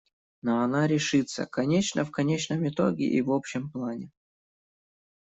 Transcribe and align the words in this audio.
Но 0.41 0.63
она 0.63 0.87
решится, 0.87 1.45
конечно, 1.45 2.03
в 2.05 2.09
конечном 2.09 2.67
итоге 2.67 3.05
и 3.05 3.21
в 3.21 3.31
общем 3.31 3.69
плане. 3.69 4.09